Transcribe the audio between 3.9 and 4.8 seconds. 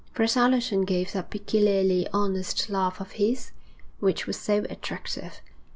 which was so